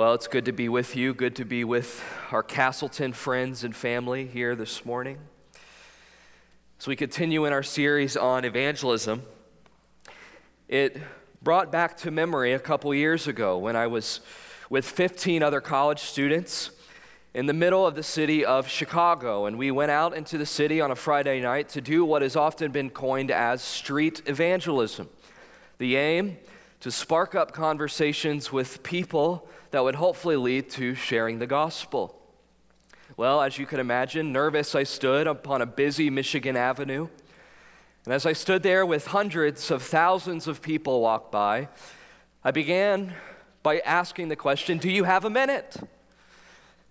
[0.00, 3.76] Well, it's good to be with you, good to be with our Castleton friends and
[3.76, 5.18] family here this morning.
[6.78, 9.22] As we continue in our series on evangelism,
[10.68, 10.96] it
[11.42, 14.20] brought back to memory a couple years ago when I was
[14.70, 16.70] with 15 other college students
[17.34, 19.44] in the middle of the city of Chicago.
[19.44, 22.36] And we went out into the city on a Friday night to do what has
[22.36, 25.10] often been coined as street evangelism.
[25.76, 26.38] The aim
[26.80, 32.16] to spark up conversations with people that would hopefully lead to sharing the gospel.
[33.16, 37.08] Well, as you can imagine, nervous I stood upon a busy Michigan Avenue.
[38.04, 41.68] And as I stood there with hundreds of thousands of people walk by,
[42.42, 43.14] I began
[43.62, 45.76] by asking the question Do you have a minute?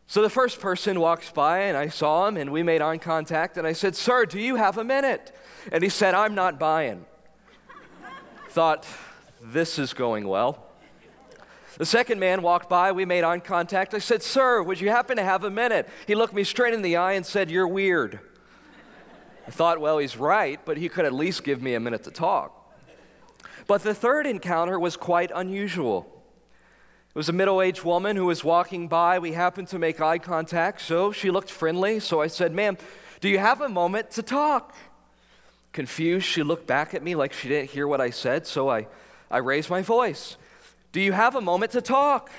[0.06, 3.58] So the first person walks by, and I saw him, and we made eye contact,
[3.58, 5.36] and I said, Sir, do you have a minute?
[5.72, 7.06] And he said, I'm not buying.
[8.50, 8.88] Thought,
[9.42, 10.69] this is going well.
[11.80, 12.92] The second man walked by.
[12.92, 13.94] We made eye contact.
[13.94, 15.88] I said, Sir, would you happen to have a minute?
[16.06, 18.20] He looked me straight in the eye and said, You're weird.
[19.48, 22.12] I thought, well, he's right, but he could at least give me a minute to
[22.12, 22.76] talk.
[23.66, 26.22] But the third encounter was quite unusual.
[27.08, 29.18] It was a middle aged woman who was walking by.
[29.18, 32.02] We happened to make eye contact, so she looked friendly.
[32.02, 32.78] So I said, Ma'am,
[33.22, 34.76] do you have a moment to talk?
[35.72, 38.86] Confused, she looked back at me like she didn't hear what I said, so I,
[39.32, 40.36] I raised my voice.
[40.92, 42.32] Do you have a moment to talk?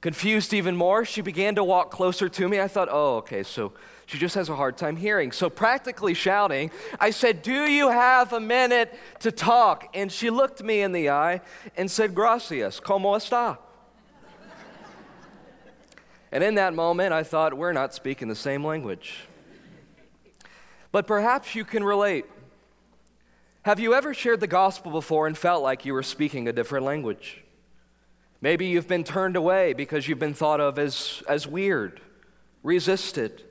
[0.00, 2.60] Confused even more, she began to walk closer to me.
[2.60, 3.72] I thought, oh, okay, so
[4.06, 5.32] she just has a hard time hearing.
[5.32, 9.88] So, practically shouting, I said, Do you have a minute to talk?
[9.94, 11.40] And she looked me in the eye
[11.76, 13.58] and said, Gracias, ¿cómo está?
[16.30, 19.26] and in that moment, I thought, We're not speaking the same language.
[20.92, 22.26] But perhaps you can relate.
[23.64, 26.84] Have you ever shared the gospel before and felt like you were speaking a different
[26.84, 27.42] language?
[28.42, 31.98] Maybe you've been turned away because you've been thought of as, as weird,
[32.62, 33.42] resisted.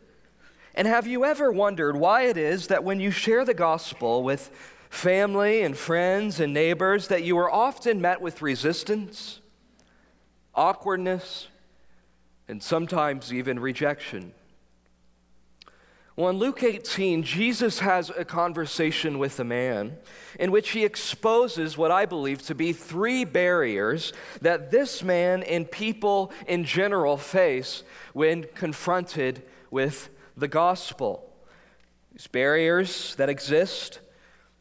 [0.75, 4.51] And have you ever wondered why it is that when you share the gospel with
[4.91, 9.39] family and friends and neighbors that you are often met with resistance,
[10.53, 11.47] awkwardness,
[12.47, 14.31] and sometimes even rejection?
[16.15, 19.97] Well, in Luke 18, Jesus has a conversation with a man
[20.39, 25.69] in which he exposes what I believe to be three barriers that this man and
[25.69, 27.81] people in general face
[28.13, 29.41] when confronted
[29.71, 31.27] with the gospel.
[32.11, 33.99] These barriers that exist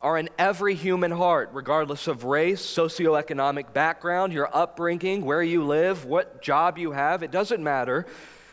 [0.00, 6.06] are in every human heart, regardless of race, socioeconomic background, your upbringing, where you live,
[6.06, 8.06] what job you have, it doesn't matter.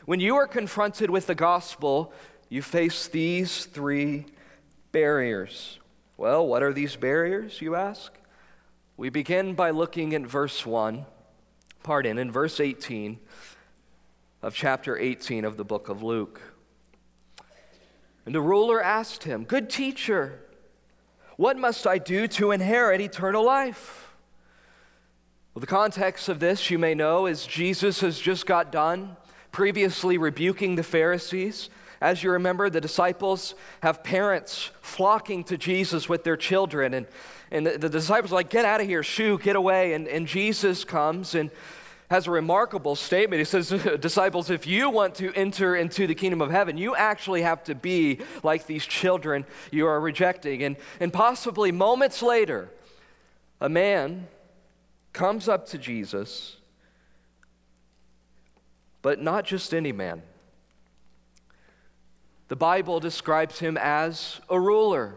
[0.04, 2.12] When you are confronted with the gospel,
[2.50, 4.26] you face these three
[4.92, 5.80] barriers.
[6.18, 8.12] Well, what are these barriers, you ask?
[8.98, 11.06] We begin by looking at verse 1,
[11.84, 13.20] pardon, in verse 18
[14.42, 16.42] of chapter 18 of the book of Luke.
[18.26, 20.40] And the ruler asked him, Good teacher,
[21.38, 24.14] what must I do to inherit eternal life?
[25.54, 29.16] Well, the context of this, you may know, is Jesus has just got done
[29.52, 31.70] previously rebuking the Pharisees
[32.02, 37.08] as you remember, the disciples have parents flocking to Jesus with their children, and,
[37.52, 39.94] and the, the disciples are like, Get out of here, shoo, get away.
[39.94, 41.52] And, and Jesus comes and
[42.10, 43.40] has a remarkable statement.
[43.40, 47.42] He says, Disciples, if you want to enter into the kingdom of heaven, you actually
[47.42, 50.64] have to be like these children you are rejecting.
[50.64, 52.70] And, and possibly moments later,
[53.60, 54.28] a man
[55.12, 56.56] comes up to Jesus,
[59.02, 60.22] but not just any man.
[62.50, 65.16] The Bible describes him as a ruler.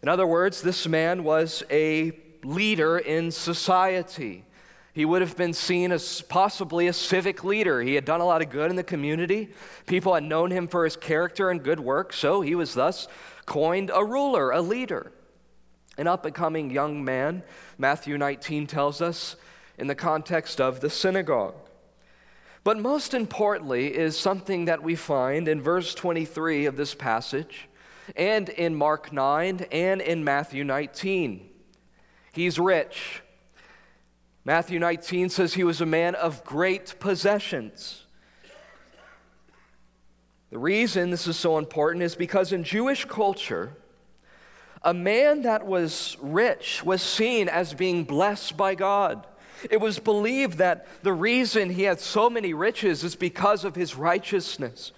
[0.00, 2.12] In other words, this man was a
[2.44, 4.44] leader in society.
[4.92, 7.82] He would have been seen as possibly a civic leader.
[7.82, 9.48] He had done a lot of good in the community.
[9.86, 13.08] People had known him for his character and good work, so he was thus
[13.44, 15.12] coined a ruler, a leader.
[15.96, 17.42] An up and coming young man,
[17.76, 19.34] Matthew 19 tells us,
[19.76, 21.54] in the context of the synagogue.
[22.68, 27.66] But most importantly is something that we find in verse 23 of this passage,
[28.14, 31.48] and in Mark 9, and in Matthew 19.
[32.34, 33.22] He's rich.
[34.44, 38.04] Matthew 19 says he was a man of great possessions.
[40.50, 43.78] The reason this is so important is because in Jewish culture,
[44.82, 49.26] a man that was rich was seen as being blessed by God.
[49.70, 53.96] It was believed that the reason he had so many riches is because of his
[53.96, 54.92] righteousness.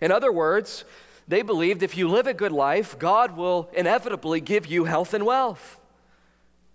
[0.00, 0.84] In other words,
[1.28, 5.24] they believed if you live a good life, God will inevitably give you health and
[5.24, 5.78] wealth.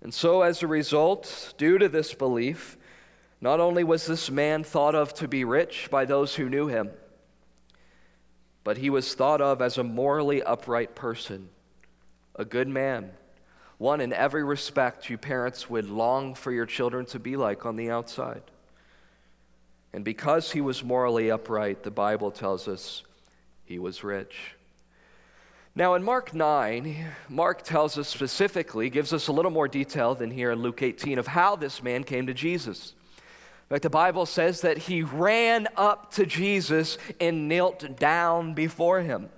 [0.02, 2.78] And so, as a result, due to this belief,
[3.42, 6.90] Not only was this man thought of to be rich by those who knew him,
[8.64, 11.50] but he was thought of as a morally upright person,
[12.36, 13.12] a good man,
[13.78, 17.76] one in every respect you parents would long for your children to be like on
[17.76, 18.44] the outside.
[19.94, 23.04] And because he was morally upright, the Bible tells us
[23.66, 24.56] he was rich.
[25.78, 30.32] Now, in Mark 9, Mark tells us specifically, gives us a little more detail than
[30.32, 32.94] here in Luke 18 of how this man came to Jesus.
[33.18, 39.02] In fact, the Bible says that he ran up to Jesus and knelt down before
[39.02, 39.30] him.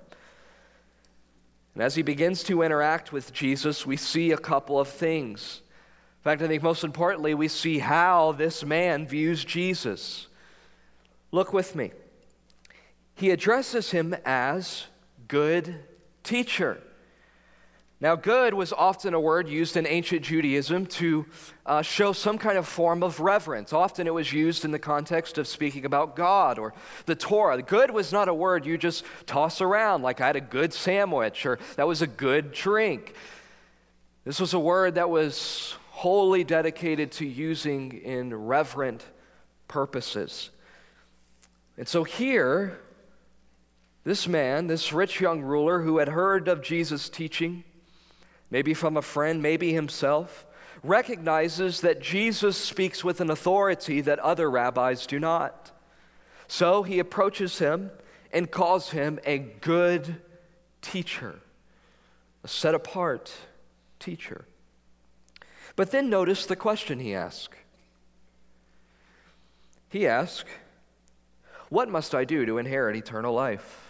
[1.77, 5.61] And as he begins to interact with Jesus, we see a couple of things.
[6.17, 10.25] In fact, I think most importantly, we see how this man views Jesus.
[11.31, 11.91] Look with me.
[13.13, 14.87] He addresses him as
[15.27, 15.75] good
[16.23, 16.81] teacher.
[17.99, 21.25] Now, good was often a word used in ancient Judaism to
[21.65, 23.73] uh, show some kind of form of reverence.
[23.73, 26.75] Often it was used in the context of speaking about God or
[27.07, 27.59] the Torah.
[27.63, 31.43] Good was not a word you just toss around, like I had a good sandwich
[31.47, 33.15] or that was a good drink.
[34.25, 39.03] This was a word that was wholly dedicated to using in reverent
[39.67, 40.51] purposes.
[41.77, 42.79] And so here,
[44.03, 47.63] this man, this rich young ruler who had heard of Jesus' teaching,
[48.49, 50.45] maybe from a friend, maybe himself,
[50.83, 55.71] recognizes that Jesus speaks with an authority that other rabbis do not.
[56.47, 57.91] So he approaches him
[58.31, 60.21] and calls him a good
[60.81, 61.39] teacher,
[62.43, 63.33] a set apart
[63.99, 64.45] teacher.
[65.75, 67.57] But then notice the question he asks.
[69.89, 70.49] He asks,
[71.69, 73.86] What must I do to inherit eternal life?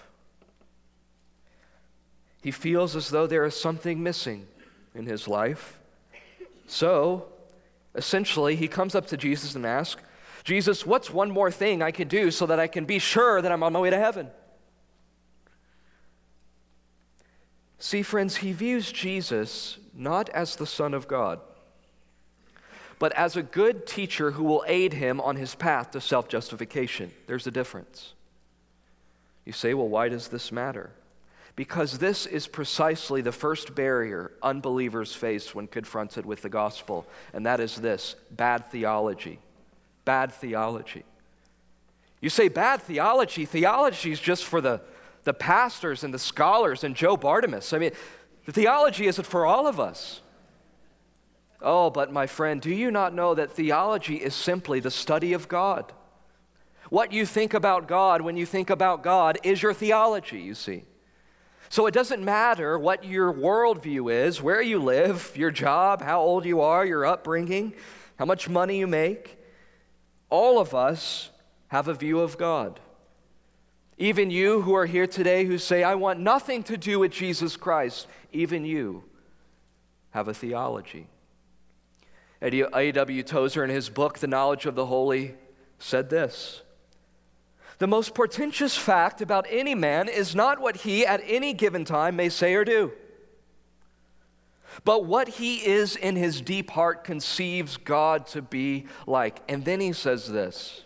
[2.47, 4.47] He feels as though there is something missing
[4.95, 5.77] in his life.
[6.65, 7.25] So,
[7.93, 10.01] essentially, he comes up to Jesus and asks,
[10.45, 13.51] Jesus, what's one more thing I can do so that I can be sure that
[13.51, 14.29] I'm on my way to heaven?
[17.79, 21.41] See, friends, he views Jesus not as the Son of God,
[22.97, 27.11] but as a good teacher who will aid him on his path to self justification.
[27.25, 28.13] There's a difference.
[29.43, 30.91] You say, well, why does this matter?
[31.57, 37.47] Because this is precisely the first barrier unbelievers face when confronted with the gospel, and
[37.47, 39.39] that is this bad theology.
[40.05, 41.03] Bad theology.
[42.21, 44.81] You say bad theology, theology is just for the,
[45.23, 47.73] the pastors and the scholars and Joe Bartimus.
[47.73, 47.91] I mean,
[48.45, 50.21] the theology isn't for all of us.
[51.59, 55.47] Oh, but my friend, do you not know that theology is simply the study of
[55.47, 55.91] God?
[56.91, 60.83] What you think about God when you think about God is your theology, you see.
[61.69, 66.45] So it doesn't matter what your worldview is, where you live, your job, how old
[66.45, 67.73] you are, your upbringing,
[68.17, 69.37] how much money you make.
[70.29, 71.29] All of us
[71.67, 72.79] have a view of God.
[73.97, 77.57] Even you who are here today who say, I want nothing to do with Jesus
[77.57, 79.03] Christ, even you
[80.11, 81.07] have a theology.
[82.41, 83.23] A.W.
[83.23, 85.33] Tozer, in his book, The Knowledge of the Holy,
[85.79, 86.61] said this
[87.79, 92.15] the most portentous fact about any man is not what he at any given time
[92.15, 92.91] may say or do,
[94.83, 99.41] but what he is in his deep heart conceives God to be like.
[99.47, 100.83] And then he says this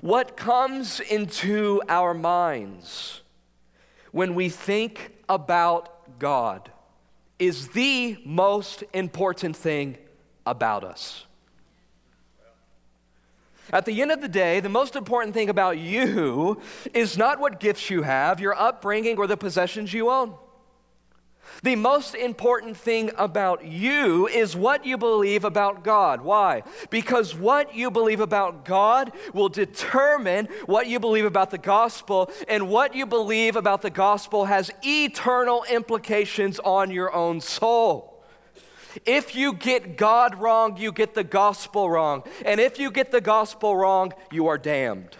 [0.00, 3.22] What comes into our minds
[4.12, 6.70] when we think about God
[7.38, 9.98] is the most important thing
[10.46, 11.26] about us.
[13.72, 16.60] At the end of the day, the most important thing about you
[16.92, 20.34] is not what gifts you have, your upbringing, or the possessions you own.
[21.62, 26.20] The most important thing about you is what you believe about God.
[26.22, 26.62] Why?
[26.90, 32.68] Because what you believe about God will determine what you believe about the gospel, and
[32.68, 38.13] what you believe about the gospel has eternal implications on your own soul.
[39.04, 42.22] If you get God wrong, you get the gospel wrong.
[42.44, 45.16] And if you get the gospel wrong, you are damned.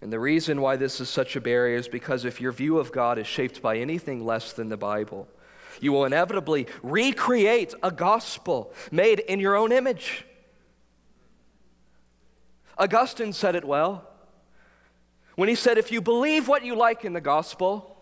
[0.00, 2.92] And the reason why this is such a barrier is because if your view of
[2.92, 5.26] God is shaped by anything less than the Bible,
[5.80, 10.26] you will inevitably recreate a gospel made in your own image.
[12.76, 14.06] Augustine said it well
[15.36, 17.96] when he said, If you believe what you like in the gospel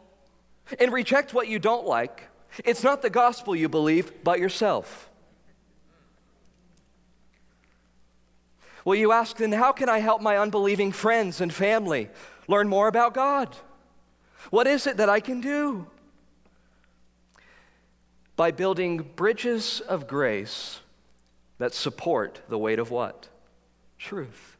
[0.78, 2.28] and reject what you don't like,
[2.64, 5.08] it's not the gospel you believe, but yourself.
[8.84, 12.10] Well, you ask, then how can I help my unbelieving friends and family
[12.48, 13.56] learn more about God?
[14.50, 15.86] What is it that I can do?
[18.34, 20.80] By building bridges of grace
[21.58, 23.28] that support the weight of what?
[23.98, 24.51] Truth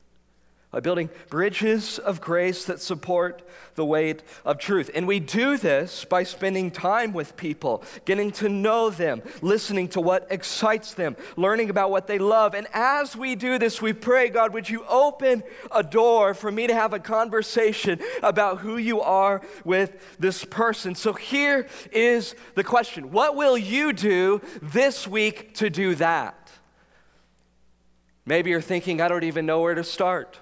[0.73, 3.43] by building bridges of grace that support
[3.75, 4.91] the weight of truth.
[4.95, 10.00] And we do this by spending time with people, getting to know them, listening to
[10.00, 12.55] what excites them, learning about what they love.
[12.55, 16.67] And as we do this, we pray, God, would you open a door for me
[16.67, 20.95] to have a conversation about who you are with this person?
[20.95, 26.50] So here is the question What will you do this week to do that?
[28.25, 30.38] Maybe you're thinking, I don't even know where to start.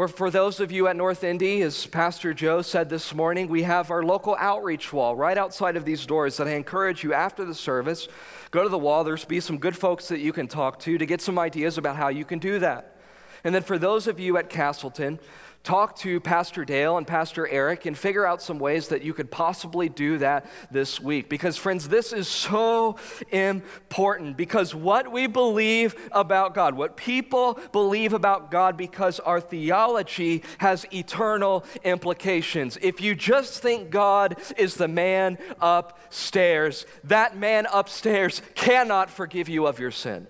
[0.00, 3.64] Or for those of you at North Indy, as Pastor Joe said this morning, we
[3.64, 7.44] have our local outreach wall right outside of these doors that I encourage you after
[7.44, 8.08] the service,
[8.50, 9.04] go to the wall.
[9.04, 11.96] There's be some good folks that you can talk to to get some ideas about
[11.96, 12.96] how you can do that.
[13.44, 15.20] And then for those of you at Castleton,
[15.62, 19.30] talk to Pastor Dale and Pastor Eric and figure out some ways that you could
[19.30, 21.28] possibly do that this week.
[21.28, 22.96] Because, friends, this is so
[23.30, 30.42] important because what we believe about God, what people believe about God, because our theology
[30.58, 32.78] has eternal implications.
[32.80, 39.66] If you just think God is the man upstairs, that man upstairs cannot forgive you
[39.66, 40.26] of your sin.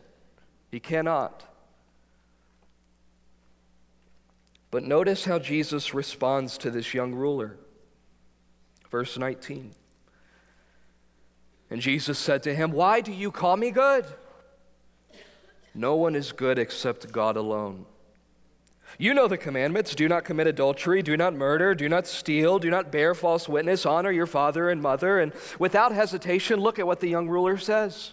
[0.72, 1.49] He cannot.
[4.70, 7.56] But notice how Jesus responds to this young ruler.
[8.90, 9.72] Verse 19.
[11.70, 14.04] And Jesus said to him, Why do you call me good?
[15.74, 17.86] No one is good except God alone.
[18.98, 22.70] You know the commandments do not commit adultery, do not murder, do not steal, do
[22.70, 25.20] not bear false witness, honor your father and mother.
[25.20, 28.12] And without hesitation, look at what the young ruler says.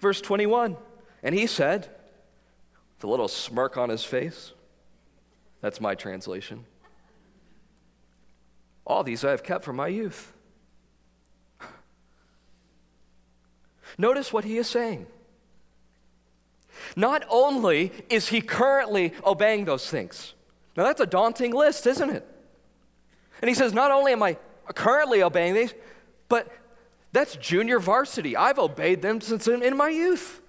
[0.00, 0.76] Verse 21
[1.22, 1.88] And he said,
[2.96, 4.52] with a little smirk on his face,
[5.60, 6.64] that's my translation.
[8.86, 10.32] All these I have kept from my youth.
[13.98, 15.06] Notice what he is saying.
[16.96, 20.34] Not only is he currently obeying those things,
[20.76, 22.26] now that's a daunting list, isn't it?
[23.42, 24.36] And he says, Not only am I
[24.74, 25.74] currently obeying these,
[26.28, 26.48] but
[27.12, 28.36] that's junior varsity.
[28.36, 30.40] I've obeyed them since in, in my youth.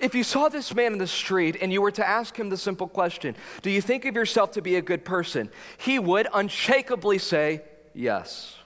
[0.00, 2.56] If you saw this man in the street and you were to ask him the
[2.56, 5.50] simple question, Do you think of yourself to be a good person?
[5.78, 7.62] He would unshakably say,
[7.94, 8.56] Yes.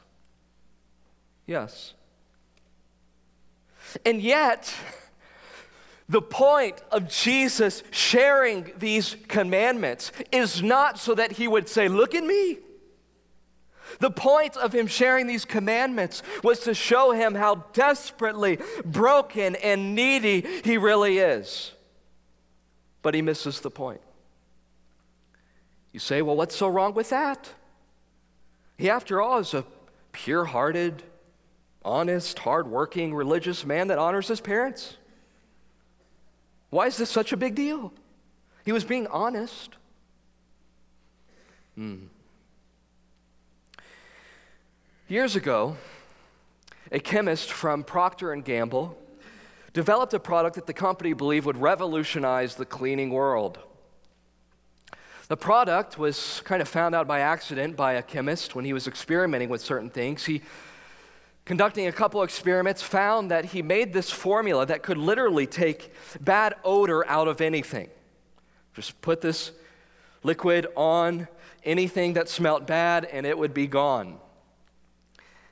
[1.47, 1.95] Yes.
[4.05, 4.75] And yet,
[6.09, 12.15] the point of Jesus sharing these commandments is not so that he would say, Look
[12.15, 12.59] at me.
[14.01, 19.95] The point of him sharing these commandments was to show him how desperately broken and
[19.95, 21.73] needy he really is.
[23.03, 24.01] But he misses the point.
[25.93, 27.49] You say, well, what's so wrong with that?
[28.77, 29.65] He, after all, is a
[30.13, 31.03] pure hearted,
[31.85, 34.97] honest, hard-working, religious man that honors his parents.
[36.71, 37.93] Why is this such a big deal?
[38.65, 39.77] He was being honest.
[41.77, 42.07] Hmm.
[45.07, 45.77] Years ago,
[46.91, 48.97] a chemist from Procter and Gamble
[49.75, 53.59] developed a product that the company believed would revolutionize the cleaning world.
[55.29, 58.87] The product was kind of found out by accident by a chemist when he was
[58.87, 60.25] experimenting with certain things.
[60.25, 60.41] He,
[61.45, 66.55] conducting a couple experiments, found that he made this formula that could literally take bad
[66.65, 67.91] odor out of anything.
[68.73, 69.53] Just put this
[70.23, 71.29] liquid on
[71.63, 74.19] anything that smelt bad and it would be gone.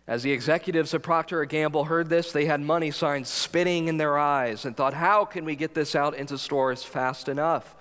[0.07, 3.99] As the executives of Procter & Gamble heard this, they had money signs spitting in
[3.99, 7.77] their eyes and thought, how can we get this out into stores fast enough?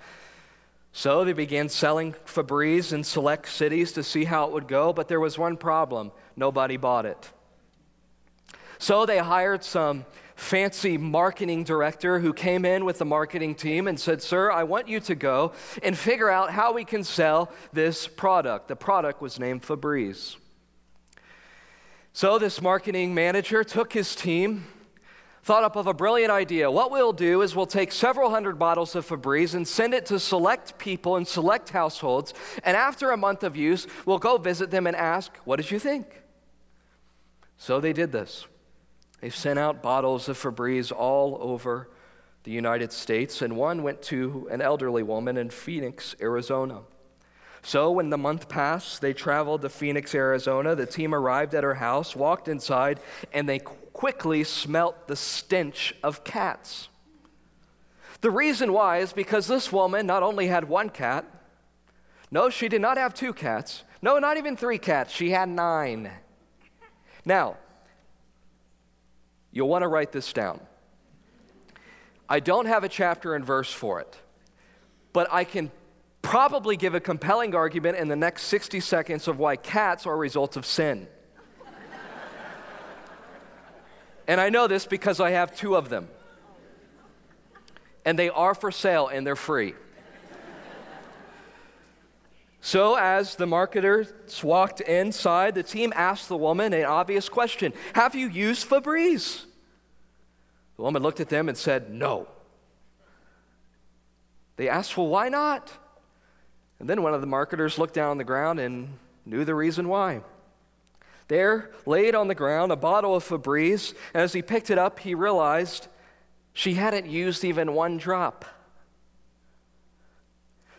[0.92, 5.08] So they began selling Febreze in select cities to see how it would go, but
[5.08, 7.30] there was one problem nobody bought it.
[8.78, 10.04] So they hired some
[10.36, 14.86] fancy marketing director who came in with the marketing team and said, Sir, I want
[14.86, 15.52] you to go
[15.82, 18.68] and figure out how we can sell this product.
[18.68, 20.36] The product was named Febreze.
[22.14, 24.66] So, this marketing manager took his team,
[25.44, 26.70] thought up of a brilliant idea.
[26.70, 30.20] What we'll do is we'll take several hundred bottles of Febreze and send it to
[30.20, 32.34] select people in select households.
[32.64, 35.78] And after a month of use, we'll go visit them and ask, What did you
[35.78, 36.22] think?
[37.56, 38.46] So they did this.
[39.22, 41.88] They sent out bottles of Febreze all over
[42.44, 46.80] the United States, and one went to an elderly woman in Phoenix, Arizona.
[47.64, 50.74] So, when the month passed, they traveled to Phoenix, Arizona.
[50.74, 52.98] The team arrived at her house, walked inside,
[53.32, 56.88] and they quickly smelt the stench of cats.
[58.20, 61.24] The reason why is because this woman not only had one cat,
[62.32, 63.84] no, she did not have two cats.
[64.00, 65.12] No, not even three cats.
[65.12, 66.10] She had nine.
[67.24, 67.56] Now,
[69.52, 70.60] you'll want to write this down.
[72.28, 74.16] I don't have a chapter and verse for it,
[75.12, 75.70] but I can
[76.22, 80.16] probably give a compelling argument in the next 60 seconds of why cats are a
[80.16, 81.08] result of sin.
[84.26, 86.08] and I know this because I have two of them.
[88.04, 89.74] And they are for sale and they're free.
[92.64, 98.14] So, as the marketers walked inside, the team asked the woman an obvious question Have
[98.14, 99.44] you used Febreze?
[100.76, 102.28] The woman looked at them and said, No.
[104.54, 105.72] They asked, Well, why not?
[106.82, 109.88] And then one of the marketers looked down on the ground and knew the reason
[109.88, 110.22] why.
[111.28, 114.98] There, laid on the ground, a bottle of Febreze, and as he picked it up,
[114.98, 115.86] he realized
[116.52, 118.44] she hadn't used even one drop.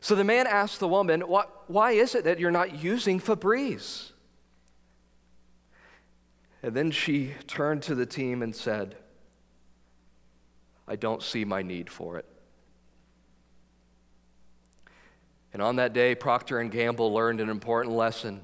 [0.02, 4.12] So the man asked the woman, Why is it that you're not using Febreze?
[6.62, 8.98] And then she turned to the team and said,
[10.86, 12.26] I don't see my need for it.
[15.54, 18.42] And on that day, Procter and Gamble learned an important lesson.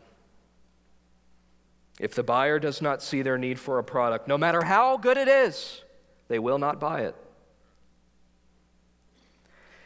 [2.00, 5.18] If the buyer does not see their need for a product, no matter how good
[5.18, 5.82] it is,
[6.28, 7.16] they will not buy it.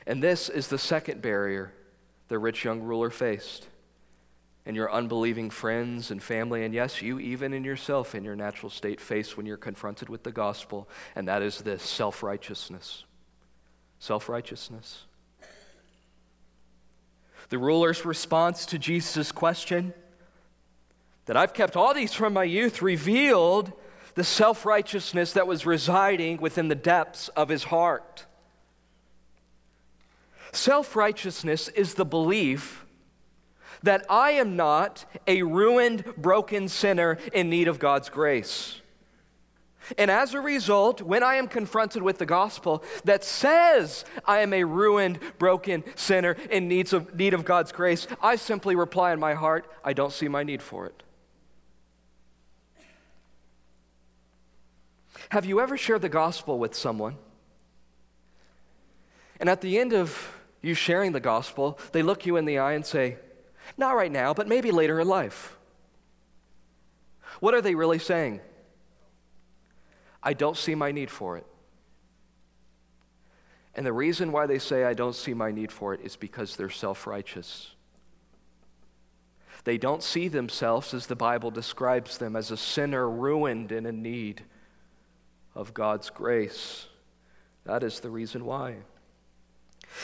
[0.06, 1.74] And this is the second barrier
[2.28, 3.68] the rich young ruler faced.
[4.66, 8.70] And your unbelieving friends and family, and yes, you even in yourself in your natural
[8.70, 13.04] state face when you're confronted with the gospel, and that is this self righteousness.
[14.00, 15.04] Self righteousness.
[17.54, 19.94] The ruler's response to Jesus' question
[21.28, 23.72] that I've kept all these from my youth revealed
[24.16, 28.26] the self righteousness that was residing within the depths of his heart.
[30.52, 32.88] Self righteousness is the belief
[33.84, 38.82] that I am not a ruined, broken sinner in need of God's grace.
[39.98, 44.54] And as a result, when I am confronted with the gospel that says I am
[44.54, 49.20] a ruined, broken sinner in needs of, need of God's grace, I simply reply in
[49.20, 51.04] my heart, I don't see my need for it.
[55.30, 57.16] Have you ever shared the gospel with someone?
[59.40, 62.74] And at the end of you sharing the gospel, they look you in the eye
[62.74, 63.18] and say,
[63.78, 65.58] Not right now, but maybe later in life.
[67.40, 68.42] What are they really saying?
[70.24, 71.46] I don't see my need for it.
[73.76, 76.56] And the reason why they say I don't see my need for it is because
[76.56, 77.72] they're self righteous.
[79.64, 84.02] They don't see themselves as the Bible describes them as a sinner ruined and in
[84.02, 84.44] need
[85.56, 86.88] of God's grace.
[87.66, 88.78] That is the reason why.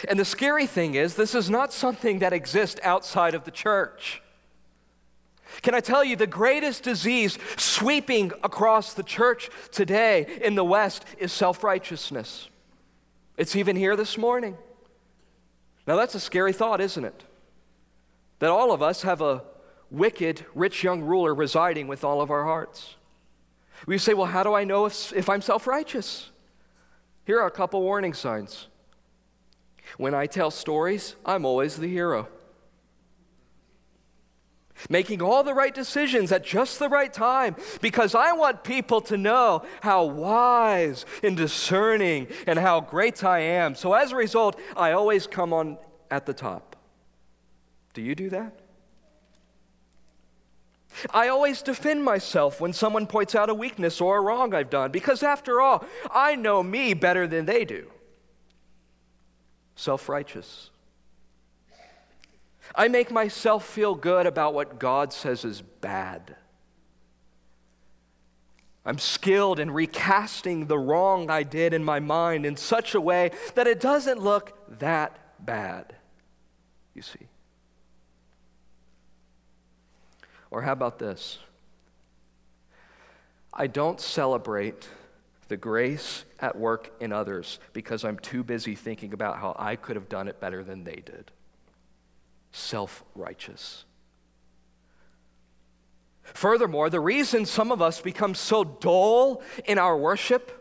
[0.07, 4.21] And the scary thing is, this is not something that exists outside of the church.
[5.61, 11.05] Can I tell you, the greatest disease sweeping across the church today in the West
[11.17, 12.49] is self righteousness.
[13.37, 14.57] It's even here this morning.
[15.87, 17.23] Now, that's a scary thought, isn't it?
[18.39, 19.43] That all of us have a
[19.89, 22.95] wicked, rich young ruler residing with all of our hearts.
[23.85, 26.29] We say, well, how do I know if, if I'm self righteous?
[27.25, 28.67] Here are a couple warning signs.
[29.97, 32.27] When I tell stories, I'm always the hero.
[34.87, 39.17] Making all the right decisions at just the right time because I want people to
[39.17, 43.75] know how wise and discerning and how great I am.
[43.75, 45.77] So as a result, I always come on
[46.09, 46.75] at the top.
[47.93, 48.59] Do you do that?
[51.13, 54.91] I always defend myself when someone points out a weakness or a wrong I've done
[54.91, 57.87] because, after all, I know me better than they do
[59.75, 60.71] self righteous.
[62.75, 66.35] I make myself feel good about what God says is bad.
[68.85, 73.31] I'm skilled in recasting the wrong I did in my mind in such a way
[73.55, 75.95] that it doesn't look that bad,
[76.95, 77.27] you see.
[80.51, 81.39] Or how about this?
[83.53, 84.87] I don't celebrate
[85.49, 89.95] the grace at work in others because I'm too busy thinking about how I could
[89.95, 91.31] have done it better than they did.
[92.51, 93.85] Self righteous.
[96.33, 100.55] Furthermore, the reason some of us become so dull in our worship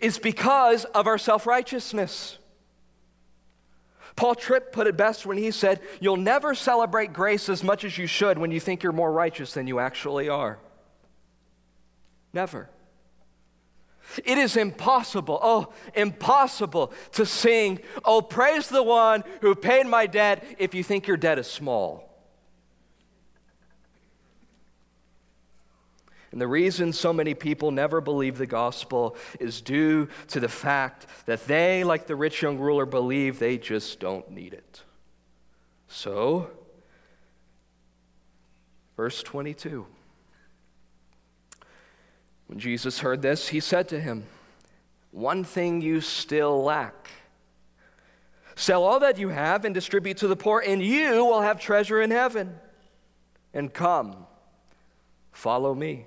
[0.00, 2.38] is because of our self righteousness.
[4.16, 7.98] Paul Tripp put it best when he said, You'll never celebrate grace as much as
[7.98, 10.58] you should when you think you're more righteous than you actually are.
[12.32, 12.70] Never.
[14.24, 20.44] It is impossible, oh, impossible to sing, Oh, praise the one who paid my debt
[20.58, 22.06] if you think your debt is small.
[26.36, 31.06] And the reason so many people never believe the gospel is due to the fact
[31.24, 34.82] that they, like the rich young ruler, believe they just don't need it.
[35.88, 36.50] So,
[38.96, 39.86] verse 22.
[42.46, 44.24] When Jesus heard this, he said to him,
[45.10, 47.10] One thing you still lack.
[48.54, 52.00] Sell all that you have and distribute to the poor, and you will have treasure
[52.00, 52.54] in heaven.
[53.52, 54.26] And come,
[55.32, 56.06] follow me.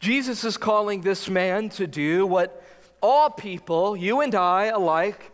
[0.00, 2.62] Jesus is calling this man to do what
[3.00, 5.30] all people, you and I alike,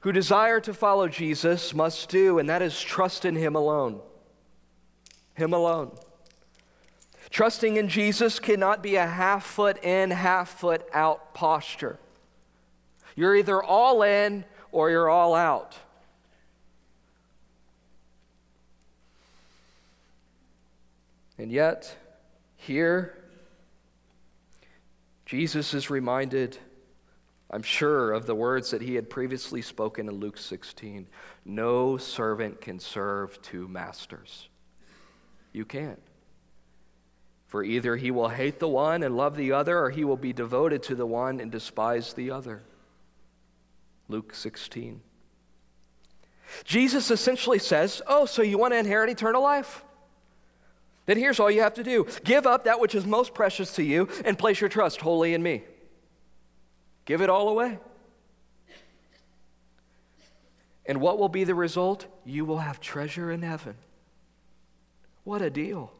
[0.00, 4.00] who desire to follow Jesus must do, and that is trust in Him alone.
[5.34, 5.96] Him alone.
[7.30, 11.98] Trusting in Jesus cannot be a half foot in, half foot out posture.
[13.14, 15.76] You're either all in or you're all out.
[21.36, 21.94] And yet,
[22.56, 23.16] here,
[25.24, 26.58] Jesus is reminded,
[27.50, 31.06] I'm sure, of the words that he had previously spoken in Luke 16
[31.44, 34.48] No servant can serve two masters.
[35.52, 36.00] You can't.
[37.48, 40.34] For either he will hate the one and love the other, or he will be
[40.34, 42.62] devoted to the one and despise the other.
[44.06, 45.00] Luke 16.
[46.64, 49.82] Jesus essentially says, Oh, so you want to inherit eternal life?
[51.06, 53.82] Then here's all you have to do give up that which is most precious to
[53.82, 55.64] you and place your trust wholly in me.
[57.06, 57.78] Give it all away.
[60.84, 62.06] And what will be the result?
[62.26, 63.74] You will have treasure in heaven.
[65.24, 65.92] What a deal.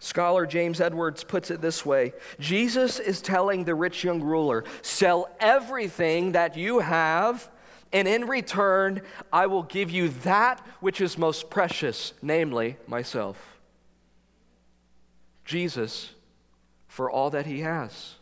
[0.00, 5.28] Scholar James Edwards puts it this way Jesus is telling the rich young ruler, sell
[5.40, 7.50] everything that you have,
[7.92, 13.58] and in return, I will give you that which is most precious, namely myself.
[15.44, 16.10] Jesus
[16.86, 18.14] for all that he has.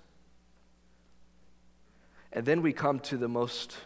[2.33, 3.77] And then we come to the most,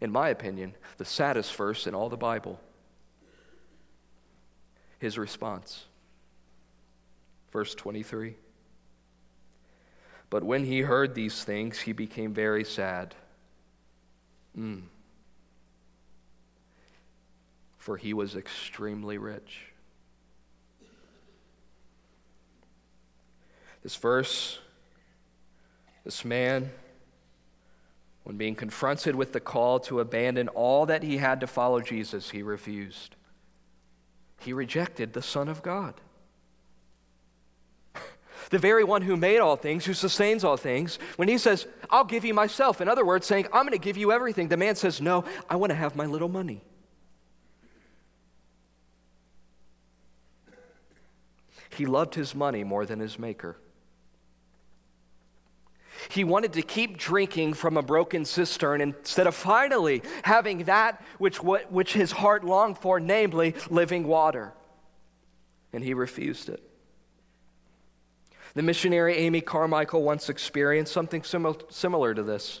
[0.00, 2.60] in my opinion, the saddest verse in all the Bible
[5.00, 5.86] his response.
[7.52, 8.36] Verse 23.
[10.28, 13.16] But when he heard these things, he became very sad.
[14.56, 14.82] Mm.
[17.78, 19.72] For he was extremely rich.
[23.82, 24.60] This verse,
[26.04, 26.70] this man,
[28.24, 32.30] when being confronted with the call to abandon all that he had to follow Jesus,
[32.30, 33.16] he refused.
[34.38, 35.94] He rejected the Son of God
[38.50, 42.04] the very one who made all things, who sustains all things, when he says, I'll
[42.04, 44.74] give you myself, in other words, saying, I'm going to give you everything, the man
[44.74, 46.62] says, No, I want to have my little money.
[51.76, 53.56] He loved his money more than his maker.
[56.08, 61.36] He wanted to keep drinking from a broken cistern instead of finally having that which,
[61.42, 64.52] which his heart longed for, namely living water.
[65.72, 66.69] And he refused it.
[68.54, 72.60] The missionary Amy Carmichael once experienced something similar to this.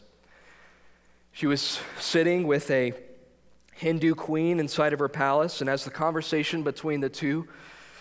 [1.32, 2.92] She was sitting with a
[3.74, 7.48] Hindu queen inside of her palace, and as the conversation between the two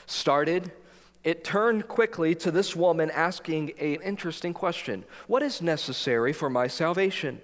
[0.06, 0.72] started,
[1.24, 6.68] it turned quickly to this woman asking an interesting question What is necessary for my
[6.68, 7.42] salvation?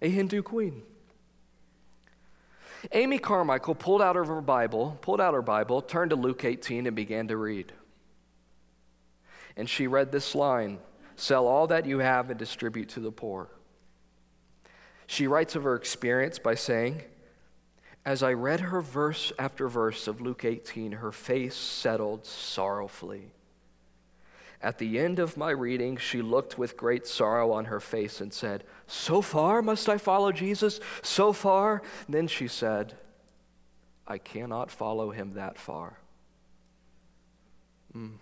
[0.00, 0.82] A Hindu queen.
[2.92, 6.86] Amy Carmichael pulled out of her Bible, pulled out her Bible, turned to Luke 18,
[6.86, 7.72] and began to read
[9.56, 10.78] and she read this line
[11.16, 13.48] Sell all that you have and distribute to the poor.
[15.06, 17.02] She writes of her experience by saying,
[18.04, 23.30] As I read her verse after verse of Luke 18, her face settled sorrowfully.
[24.60, 28.32] At the end of my reading, she looked with great sorrow on her face and
[28.32, 30.80] said, So far must I follow Jesus?
[31.02, 31.82] So far?
[32.08, 32.94] then she said,
[34.06, 35.98] I cannot follow him that far.
[37.94, 38.14] Mm.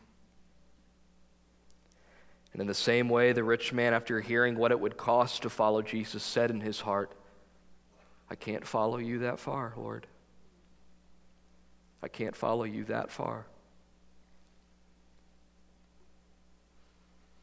[2.52, 5.50] And in the same way, the rich man, after hearing what it would cost to
[5.50, 7.12] follow Jesus, said in his heart,
[8.30, 10.06] I can't follow you that far, Lord.
[12.02, 13.46] I can't follow you that far.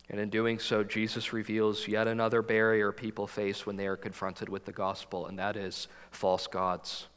[0.09, 4.49] And in doing so, Jesus reveals yet another barrier people face when they are confronted
[4.49, 7.07] with the gospel, and that is false gods.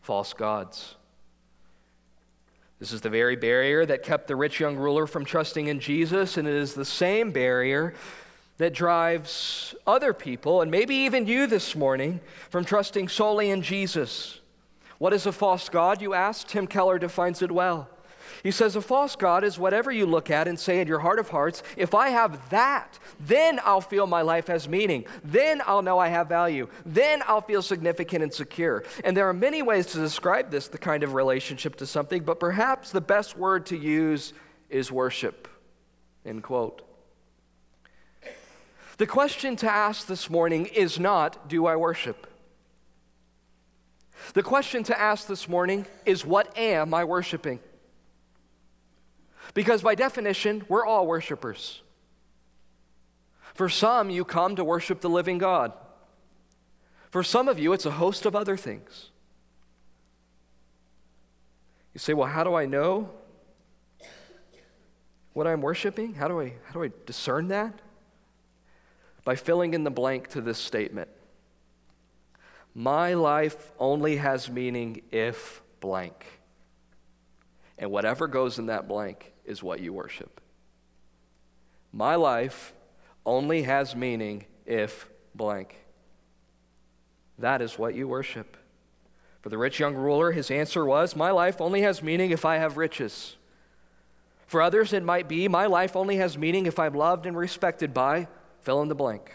[0.00, 0.96] False gods.
[2.80, 6.38] This is the very barrier that kept the rich young ruler from trusting in Jesus,
[6.38, 7.92] and it is the same barrier
[8.56, 14.40] that drives other people, and maybe even you this morning, from trusting solely in Jesus.
[14.96, 16.46] What is a false God, you ask?
[16.46, 17.90] Tim Keller defines it well.
[18.42, 21.18] He says, A false God is whatever you look at and say in your heart
[21.18, 25.04] of hearts, if I have that, then I'll feel my life has meaning.
[25.22, 26.68] Then I'll know I have value.
[26.86, 28.84] Then I'll feel significant and secure.
[29.04, 32.40] And there are many ways to describe this, the kind of relationship to something, but
[32.40, 34.32] perhaps the best word to use
[34.68, 35.48] is worship.
[36.24, 36.82] End quote.
[38.98, 42.26] The question to ask this morning is not, Do I worship?
[44.34, 47.60] The question to ask this morning is, What am I worshiping?
[49.54, 51.82] Because by definition, we're all worshipers.
[53.54, 55.72] For some, you come to worship the living God.
[57.10, 59.10] For some of you, it's a host of other things.
[61.92, 63.10] You say, well, how do I know
[65.32, 66.14] what I'm worshiping?
[66.14, 67.80] How do I, how do I discern that?
[69.24, 71.08] By filling in the blank to this statement
[72.74, 76.24] My life only has meaning if blank.
[77.76, 80.40] And whatever goes in that blank is what you worship.
[81.92, 82.72] My life
[83.26, 85.76] only has meaning if blank.
[87.38, 88.56] That is what you worship.
[89.42, 92.58] For the rich young ruler, his answer was, My life only has meaning if I
[92.58, 93.36] have riches.
[94.46, 97.92] For others, it might be, My life only has meaning if I'm loved and respected
[97.92, 98.28] by,
[98.60, 99.34] fill in the blank.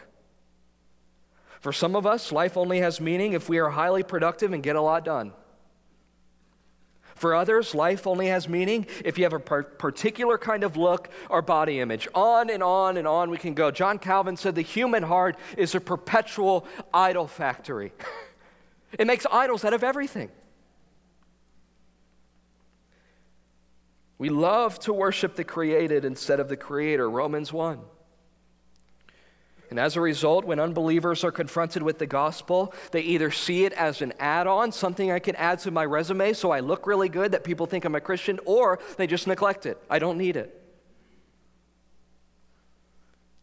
[1.60, 4.78] For some of us, life only has meaning if we are highly productive and get
[4.78, 5.34] a lot done.
[7.16, 11.42] For others, life only has meaning if you have a particular kind of look or
[11.42, 12.10] body image.
[12.14, 13.72] On and on and on we can go.
[13.72, 17.94] John Calvin said the human heart is a perpetual idol factory,
[19.00, 20.30] it makes idols out of everything.
[24.18, 27.80] We love to worship the created instead of the creator, Romans 1.
[29.76, 33.74] And as a result, when unbelievers are confronted with the gospel, they either see it
[33.74, 37.10] as an add on, something I can add to my resume so I look really
[37.10, 39.78] good that people think I'm a Christian, or they just neglect it.
[39.90, 40.64] I don't need it.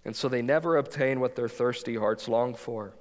[0.06, 2.94] And so they never obtain what their thirsty hearts long for.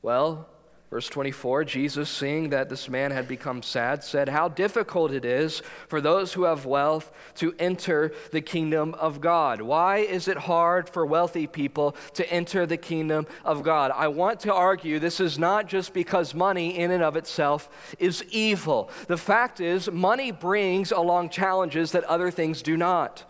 [0.00, 0.46] Well,
[0.94, 5.60] Verse 24 Jesus, seeing that this man had become sad, said, How difficult it is
[5.88, 9.60] for those who have wealth to enter the kingdom of God.
[9.60, 13.90] Why is it hard for wealthy people to enter the kingdom of God?
[13.90, 18.22] I want to argue this is not just because money in and of itself is
[18.30, 18.88] evil.
[19.08, 23.24] The fact is, money brings along challenges that other things do not.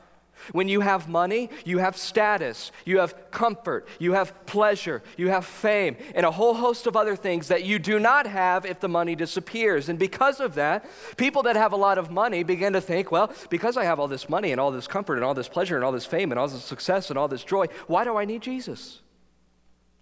[0.53, 5.45] When you have money, you have status, you have comfort, you have pleasure, you have
[5.45, 8.89] fame, and a whole host of other things that you do not have if the
[8.89, 9.89] money disappears.
[9.89, 13.33] And because of that, people that have a lot of money begin to think, well,
[13.51, 15.85] because I have all this money and all this comfort and all this pleasure and
[15.85, 18.43] all this fame and all this success and all this joy, why do I need
[18.43, 19.01] Jesus?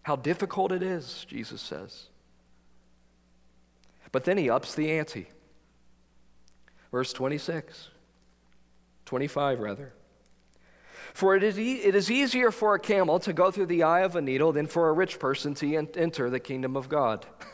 [0.02, 2.09] How difficult it is, Jesus says.
[4.11, 5.28] But then he ups the ante.
[6.90, 7.88] Verse 26,
[9.07, 9.94] 25 rather.
[11.14, 14.01] For it is, e- it is easier for a camel to go through the eye
[14.01, 17.27] of a needle than for a rich person to en- enter the kingdom of God.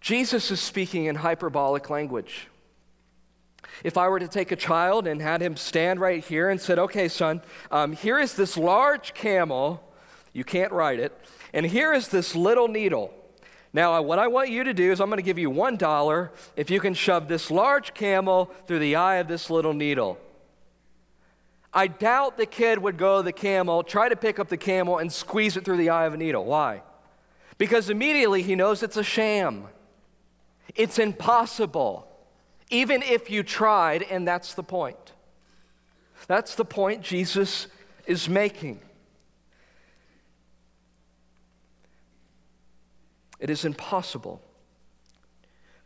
[0.00, 2.48] Jesus is speaking in hyperbolic language.
[3.84, 6.78] If I were to take a child and had him stand right here and said,
[6.78, 9.82] Okay, son, um, here is this large camel,
[10.32, 11.16] you can't ride it,
[11.52, 13.12] and here is this little needle.
[13.72, 16.70] Now, what I want you to do is I'm going to give you $1 if
[16.70, 20.18] you can shove this large camel through the eye of this little needle.
[21.72, 24.98] I doubt the kid would go to the camel, try to pick up the camel,
[24.98, 26.44] and squeeze it through the eye of a needle.
[26.44, 26.82] Why?
[27.58, 29.66] Because immediately he knows it's a sham.
[30.74, 32.08] It's impossible,
[32.70, 35.12] even if you tried, and that's the point.
[36.26, 37.68] That's the point Jesus
[38.06, 38.80] is making.
[43.40, 44.40] It is impossible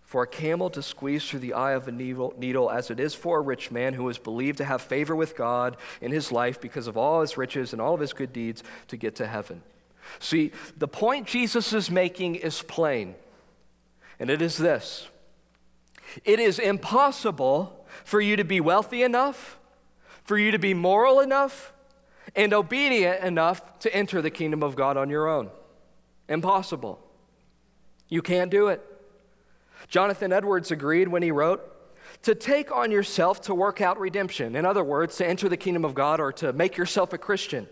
[0.03, 3.39] for a camel to squeeze through the eye of a needle, as it is for
[3.39, 6.87] a rich man who is believed to have favor with God in his life because
[6.87, 9.63] of all his riches and all of his good deeds to get to heaven.
[10.19, 13.15] See, the point Jesus is making is plain,
[14.21, 15.09] and it is this
[16.25, 19.59] it is impossible for you to be wealthy enough,
[20.23, 21.73] for you to be moral enough,
[22.37, 25.51] and obedient enough to enter the kingdom of God on your own.
[26.29, 27.04] Impossible.
[28.15, 28.81] You can't do it.
[29.89, 31.69] Jonathan Edwards agreed when he wrote,
[32.23, 35.85] to take on yourself to work out redemption, in other words, to enter the kingdom
[35.85, 37.67] of God or to make yourself a Christian,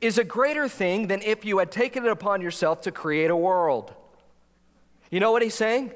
[0.00, 3.36] is a greater thing than if you had taken it upon yourself to create a
[3.36, 3.92] world.
[5.10, 5.90] You know what he's saying?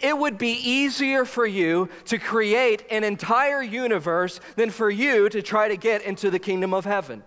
[0.00, 5.42] It would be easier for you to create an entire universe than for you to
[5.42, 7.22] try to get into the kingdom of heaven.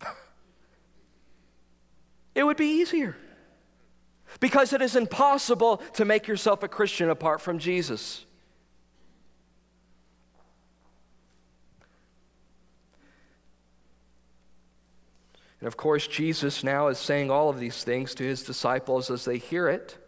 [2.32, 3.16] It would be easier.
[4.38, 8.24] Because it is impossible to make yourself a Christian apart from Jesus.
[15.60, 19.26] And of course, Jesus now is saying all of these things to his disciples as
[19.26, 19.98] they hear it,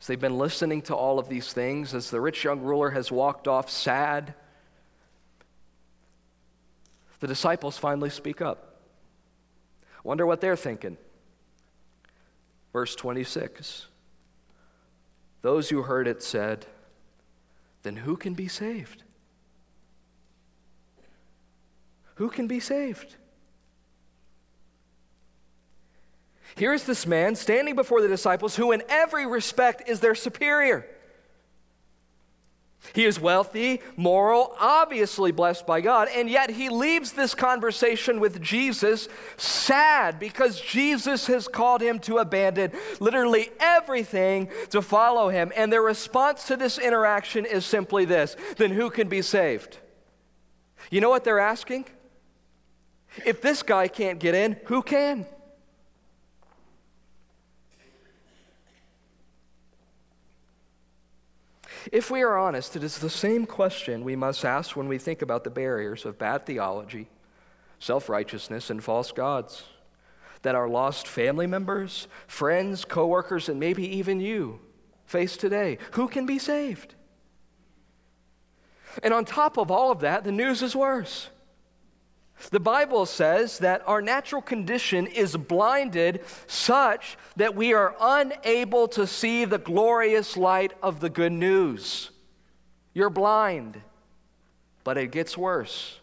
[0.00, 3.12] as they've been listening to all of these things, as the rich young ruler has
[3.12, 4.34] walked off sad.
[7.20, 8.80] The disciples finally speak up.
[10.04, 10.96] Wonder what they're thinking.
[12.74, 13.86] Verse 26
[15.40, 16.66] Those who heard it said,
[17.84, 19.04] Then who can be saved?
[22.16, 23.14] Who can be saved?
[26.56, 30.86] Here is this man standing before the disciples who, in every respect, is their superior.
[32.92, 38.42] He is wealthy, moral, obviously blessed by God, and yet he leaves this conversation with
[38.42, 45.52] Jesus sad because Jesus has called him to abandon literally everything to follow him.
[45.56, 49.78] And their response to this interaction is simply this then who can be saved?
[50.90, 51.86] You know what they're asking?
[53.24, 55.26] If this guy can't get in, who can?
[61.92, 65.22] If we are honest, it is the same question we must ask when we think
[65.22, 67.08] about the barriers of bad theology,
[67.78, 69.64] self righteousness, and false gods
[70.44, 74.60] that our lost family members, friends, coworkers, and maybe even you
[75.06, 75.78] face today.
[75.92, 76.94] Who can be saved?
[79.02, 81.28] And on top of all of that, the news is worse.
[82.50, 89.06] The Bible says that our natural condition is blinded such that we are unable to
[89.06, 92.10] see the glorious light of the good news.
[92.92, 93.80] You're blind,
[94.84, 95.98] but it gets worse.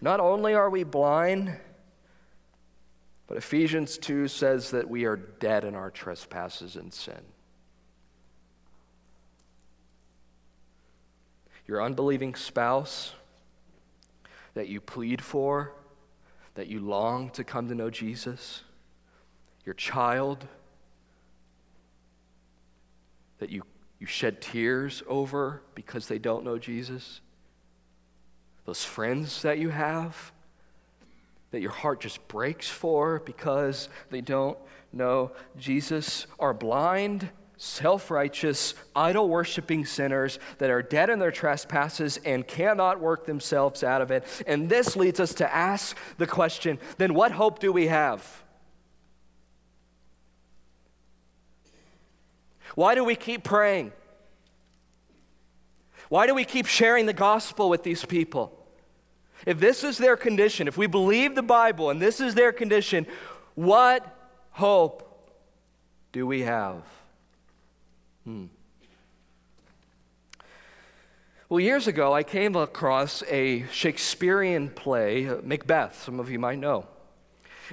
[0.00, 1.56] Not only are we blind,
[3.26, 7.20] but Ephesians 2 says that we are dead in our trespasses and sin.
[11.66, 13.14] Your unbelieving spouse,
[14.54, 15.72] that you plead for,
[16.54, 18.62] that you long to come to know Jesus,
[19.64, 20.46] your child
[23.38, 23.62] that you,
[23.98, 27.20] you shed tears over because they don't know Jesus,
[28.64, 30.32] those friends that you have
[31.52, 34.58] that your heart just breaks for because they don't
[34.92, 37.30] know Jesus, are blind
[37.62, 43.84] self righteous, idol worshiping sinners that are dead in their trespasses and cannot work themselves
[43.84, 44.24] out of it.
[44.48, 48.42] And this leads us to ask the question then what hope do we have?
[52.74, 53.92] Why do we keep praying?
[56.08, 58.58] Why do we keep sharing the gospel with these people?
[59.46, 63.06] If this is their condition, if we believe the Bible and this is their condition,
[63.54, 64.04] what
[64.50, 65.08] hope
[66.10, 66.82] do we have?
[68.24, 68.46] Hmm.
[71.48, 76.58] Well, years ago, I came across a Shakespearean play, uh, Macbeth, some of you might
[76.58, 76.86] know.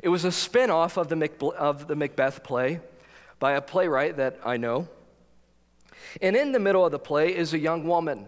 [0.01, 1.11] It was a spin off of,
[1.57, 2.81] of the Macbeth play
[3.39, 4.87] by a playwright that I know.
[6.21, 8.25] And in the middle of the play is a young woman.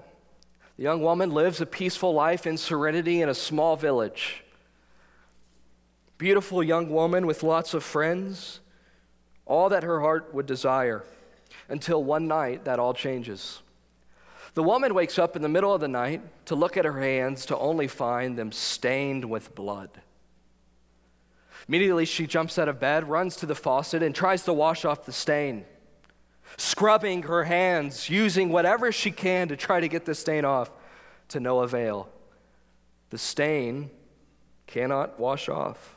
[0.78, 4.44] The young woman lives a peaceful life in serenity in a small village.
[6.18, 8.60] Beautiful young woman with lots of friends,
[9.46, 11.04] all that her heart would desire
[11.72, 13.62] until one night that all changes.
[14.54, 17.46] The woman wakes up in the middle of the night to look at her hands
[17.48, 19.90] to only find them stained with blood.
[21.68, 25.06] Immediately, she jumps out of bed, runs to the faucet, and tries to wash off
[25.06, 25.64] the stain,
[26.58, 30.70] scrubbing her hands, using whatever she can to try to get the stain off,
[31.30, 32.10] to no avail.
[33.10, 33.90] The stain
[34.68, 35.96] cannot wash off.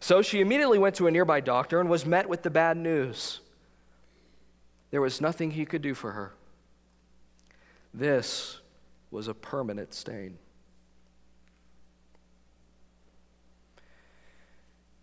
[0.00, 3.40] So she immediately went to a nearby doctor and was met with the bad news.
[4.90, 6.32] There was nothing he could do for her.
[7.92, 8.60] This
[9.10, 10.38] was a permanent stain.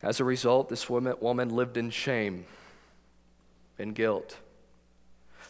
[0.02, 2.46] As a result, this woman, lived in shame
[3.80, 4.38] and guilt.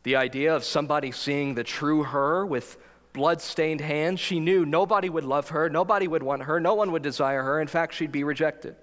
[0.04, 2.78] The idea of somebody seeing the true her with
[3.12, 7.02] blood-stained hands, she knew nobody would love her, nobody would want her, no one would
[7.02, 7.62] desire her.
[7.62, 8.76] In fact, she'd be rejected.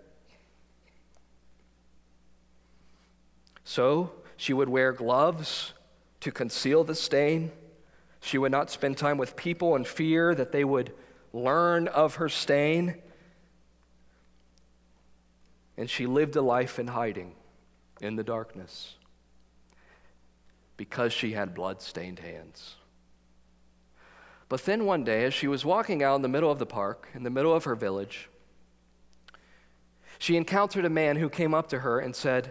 [3.64, 4.12] So,
[4.42, 5.72] she would wear gloves
[6.18, 7.52] to conceal the stain.
[8.20, 10.92] She would not spend time with people in fear that they would
[11.32, 12.96] learn of her stain.
[15.76, 17.36] And she lived a life in hiding
[18.00, 18.96] in the darkness
[20.76, 22.74] because she had blood stained hands.
[24.48, 27.06] But then one day, as she was walking out in the middle of the park,
[27.14, 28.28] in the middle of her village,
[30.18, 32.50] she encountered a man who came up to her and said,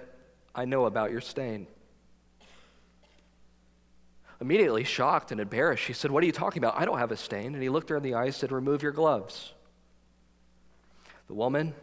[0.55, 1.67] I know about your stain.
[4.41, 6.75] Immediately shocked and embarrassed, she said, What are you talking about?
[6.75, 7.53] I don't have a stain.
[7.53, 9.53] And he looked her in the eye and said, Remove your gloves.
[11.27, 11.75] The woman,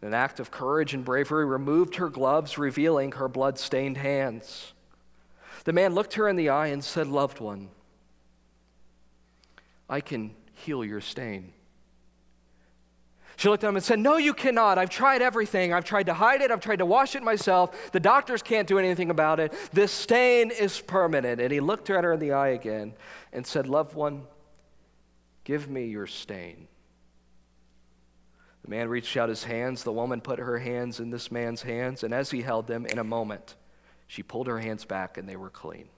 [0.00, 4.72] in an act of courage and bravery, removed her gloves, revealing her blood stained hands.
[5.64, 7.68] The man looked her in the eye and said, Loved one,
[9.90, 11.52] I can heal your stain.
[13.36, 14.78] She looked at him and said, No, you cannot.
[14.78, 15.72] I've tried everything.
[15.72, 16.50] I've tried to hide it.
[16.50, 17.92] I've tried to wash it myself.
[17.92, 19.52] The doctors can't do anything about it.
[19.72, 21.40] This stain is permanent.
[21.40, 22.94] And he looked at her in the eye again
[23.32, 24.22] and said, Loved one,
[25.42, 26.68] give me your stain.
[28.62, 29.82] The man reached out his hands.
[29.82, 32.02] The woman put her hands in this man's hands.
[32.02, 33.56] And as he held them, in a moment,
[34.06, 35.88] she pulled her hands back and they were clean.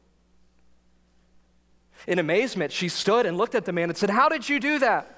[2.06, 4.78] In amazement, she stood and looked at the man and said, How did you do
[4.80, 5.15] that?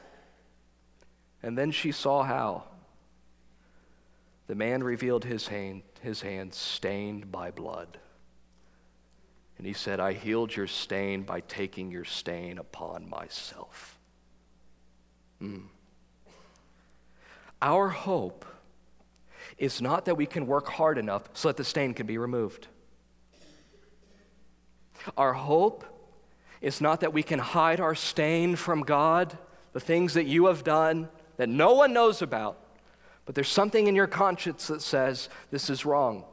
[1.43, 2.65] And then she saw how.
[4.49, 7.99] The man revealed his hand, his hand stained by blood.
[9.59, 13.99] And he said, I healed your stain by taking your stain upon myself.
[15.43, 15.65] Mm.
[17.61, 18.45] Our hope
[19.59, 22.69] is not that we can work hard enough so that the stain can be removed.
[25.17, 25.85] Our hope
[26.61, 29.37] is not that we can hide our stain from God,
[29.73, 31.09] the things that you have done,
[31.39, 32.59] that no one knows about,
[33.25, 36.25] but there's something in your conscience that says this is wrong.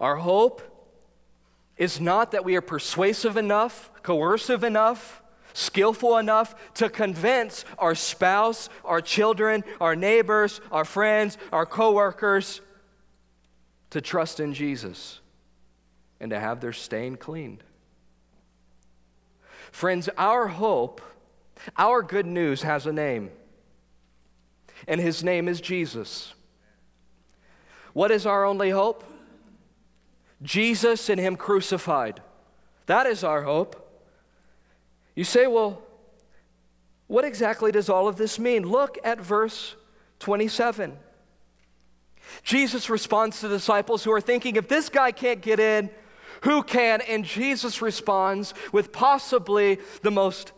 [0.00, 0.62] Our hope
[1.76, 5.22] is not that we are persuasive enough, coercive enough,
[5.52, 12.60] skillful enough to convince our spouse, our children, our neighbors, our friends, our coworkers
[13.90, 15.20] to trust in Jesus
[16.20, 17.62] and to have their stain cleaned.
[19.72, 21.00] Friends, our hope
[21.76, 23.30] our good news has a name,
[24.86, 26.34] and his name is Jesus.
[27.92, 29.04] What is our only hope?
[30.42, 32.20] Jesus and him crucified.
[32.86, 33.82] That is our hope.
[35.14, 35.82] You say, well,
[37.06, 38.68] what exactly does all of this mean?
[38.68, 39.76] Look at verse
[40.18, 40.96] 27.
[42.42, 45.88] Jesus responds to the disciples who are thinking, if this guy can't get in,
[46.42, 47.00] who can?
[47.00, 50.52] And Jesus responds with possibly the most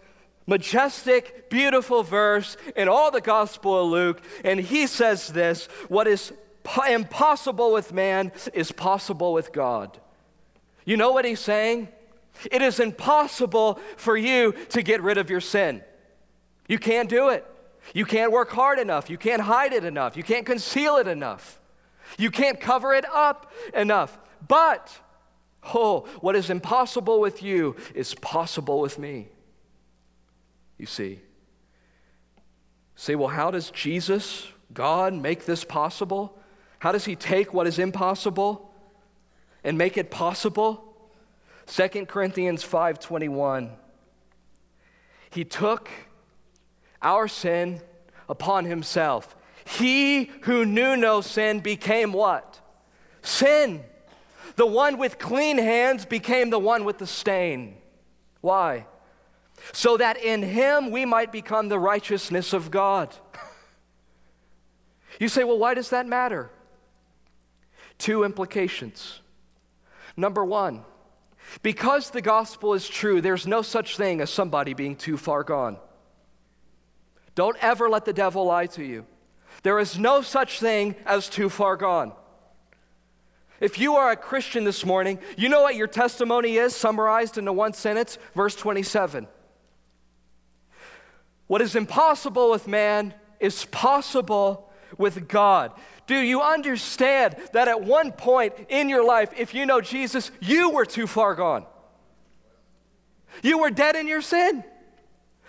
[0.49, 4.20] majestic, beautiful verse in all the Gospel of Luke.
[4.42, 6.32] And he says this what is
[6.90, 10.01] impossible with man is possible with God.
[10.84, 11.88] You know what he's saying?
[12.51, 15.82] It is impossible for you to get rid of your sin.
[16.66, 17.44] You can't do it.
[17.94, 19.11] You can't work hard enough.
[19.11, 20.16] You can't hide it enough.
[20.16, 21.61] You can't conceal it enough.
[22.18, 24.18] You can't cover it up enough.
[24.46, 24.99] But,
[25.74, 29.28] oh, what is impossible with you is possible with me
[30.79, 31.20] you see.
[32.97, 36.39] Say, well, how does Jesus, God, make this possible?
[36.79, 38.72] How does he take what is impossible
[39.62, 40.85] and make it possible?
[41.66, 43.70] 2 Corinthians 5:21
[45.31, 45.91] He took
[47.03, 47.81] our sin
[48.29, 49.37] upon himself.
[49.64, 52.61] He who knew no sin became what?
[53.22, 53.85] Sin.
[54.57, 57.76] The one with clean hands became the one with the stain.
[58.41, 58.87] Why?
[59.72, 63.14] So that in him we might become the righteousness of God.
[65.18, 66.50] You say, well, why does that matter?
[67.98, 69.20] Two implications.
[70.16, 70.84] Number one,
[71.62, 75.78] because the gospel is true, there's no such thing as somebody being too far gone.
[77.34, 79.06] Don't ever let the devil lie to you.
[79.62, 82.12] There is no such thing as too far gone.
[83.61, 87.52] If you are a Christian this morning, you know what your testimony is, summarized into
[87.52, 89.26] one sentence, verse 27.
[91.49, 95.72] What is impossible with man is possible with God.
[96.07, 100.70] Do you understand that at one point in your life, if you know Jesus, you
[100.70, 101.66] were too far gone?
[103.42, 104.64] You were dead in your sin.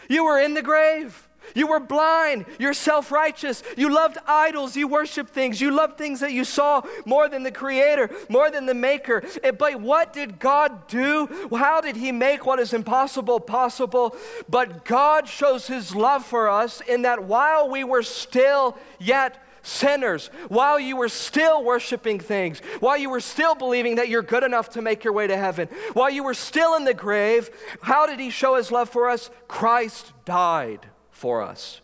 [0.09, 1.28] You were in the grave.
[1.55, 2.45] You were blind.
[2.59, 3.63] You're self righteous.
[3.77, 4.75] You loved idols.
[4.75, 5.59] You worshiped things.
[5.59, 9.23] You loved things that you saw more than the Creator, more than the Maker.
[9.43, 11.29] Eh, but what did God do?
[11.51, 14.15] How did He make what is impossible possible?
[14.47, 20.27] But God shows His love for us in that while we were still yet sinners,
[20.47, 24.69] while you were still worshiping things, while you were still believing that you're good enough
[24.71, 27.49] to make your way to heaven, while you were still in the grave,
[27.81, 29.29] how did He show His love for us?
[29.47, 30.87] Christ died
[31.19, 31.81] for us.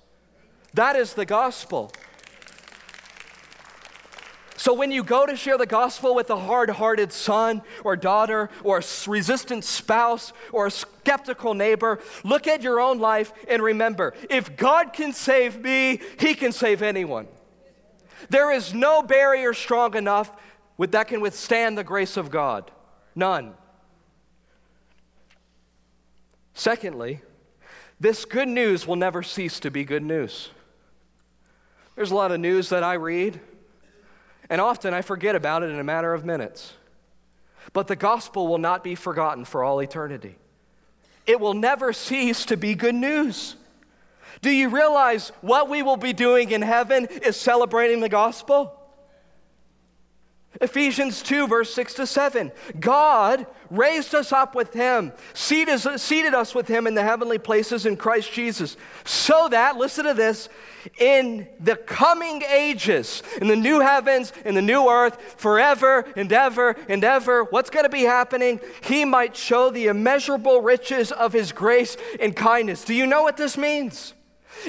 [0.73, 1.91] That is the gospel.
[4.55, 8.49] So when you go to share the gospel with a hard hearted son or daughter
[8.63, 14.13] or a resistant spouse or a skeptical neighbor, look at your own life and remember
[14.29, 17.27] if God can save me, he can save anyone.
[18.29, 20.31] There is no barrier strong enough
[20.79, 22.71] that can withstand the grace of God.
[23.13, 23.53] None.
[26.53, 27.21] Secondly,
[27.99, 30.49] this good news will never cease to be good news.
[31.95, 33.39] There's a lot of news that I read,
[34.49, 36.73] and often I forget about it in a matter of minutes.
[37.73, 40.35] But the gospel will not be forgotten for all eternity.
[41.25, 43.55] It will never cease to be good news.
[44.41, 48.77] Do you realize what we will be doing in heaven is celebrating the gospel?
[50.61, 52.51] Ephesians 2, verse 6 to 7.
[52.79, 57.85] God raised us up with him, seated, seated us with him in the heavenly places
[57.85, 60.49] in Christ Jesus, so that, listen to this,
[60.99, 66.75] in the coming ages, in the new heavens, in the new earth, forever and ever
[66.87, 68.59] and ever, what's going to be happening?
[68.81, 72.85] He might show the immeasurable riches of his grace and kindness.
[72.85, 74.13] Do you know what this means?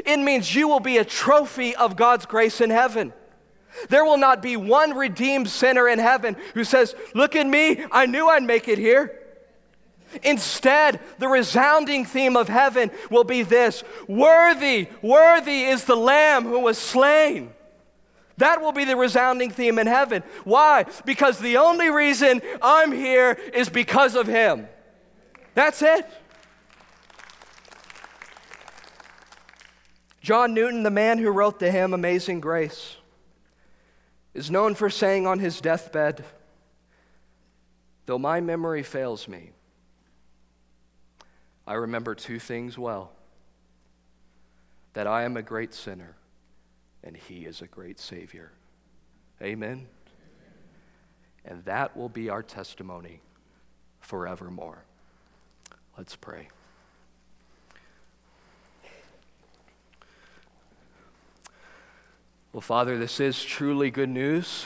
[0.05, 3.13] It means you will be a trophy of God's grace in heaven.
[3.89, 8.07] There will not be one redeemed sinner in heaven who says, Look at me, I
[8.07, 9.21] knew I'd make it here.
[10.23, 16.61] Instead, the resounding theme of heaven will be this Worthy, worthy is the Lamb who
[16.61, 17.53] was slain.
[18.39, 20.23] That will be the resounding theme in heaven.
[20.45, 20.85] Why?
[21.05, 24.69] Because the only reason I'm here is because of Him.
[25.55, 26.07] That's it.
[30.21, 32.97] John Newton, the man who wrote the hymn Amazing Grace,
[34.37, 36.23] is known for saying on his deathbed,
[38.05, 39.51] Though my memory fails me,
[41.67, 43.11] I remember two things well
[44.93, 46.15] that I am a great sinner
[47.03, 48.53] and he is a great Savior.
[49.43, 49.89] Amen.
[51.45, 53.21] And that will be our testimony
[54.01, 54.85] forevermore.
[55.99, 56.49] Let's pray.
[62.57, 64.65] Well, Father, this is truly good news.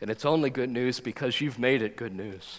[0.00, 2.58] And it's only good news because you've made it good news.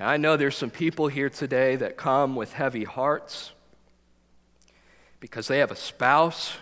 [0.00, 3.52] And I know there's some people here today that come with heavy hearts
[5.20, 6.56] because they have a spouse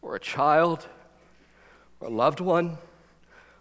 [0.00, 0.88] or a child
[2.00, 2.78] or a loved one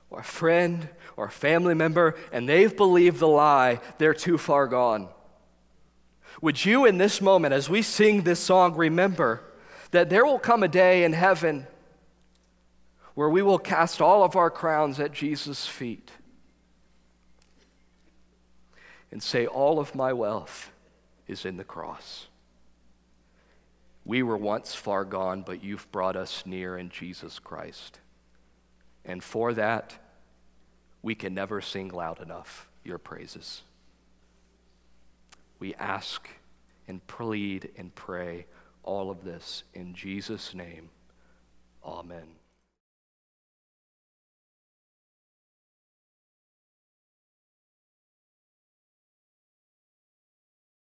[0.10, 0.88] or a friend
[1.18, 5.10] or a family member, and they've believed the lie, they're too far gone.
[6.42, 9.44] Would you, in this moment, as we sing this song, remember
[9.92, 11.68] that there will come a day in heaven
[13.14, 16.10] where we will cast all of our crowns at Jesus' feet
[19.12, 20.72] and say, All of my wealth
[21.28, 22.28] is in the cross.
[24.04, 28.00] We were once far gone, but you've brought us near in Jesus Christ.
[29.06, 29.96] And for that,
[31.04, 33.62] we can never sing loud enough your praises.
[35.62, 36.28] We ask
[36.88, 38.48] and plead and pray
[38.82, 40.90] all of this in Jesus' name.
[41.86, 42.41] Amen.